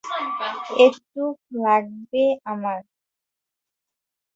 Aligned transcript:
এটুকুই 0.77 1.31
লাগবে 1.63 2.23
আমার। 2.45 2.79